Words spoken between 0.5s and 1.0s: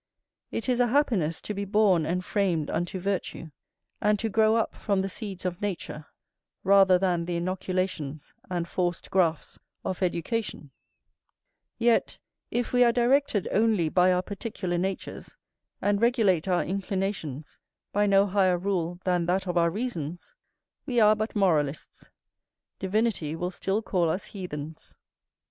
is a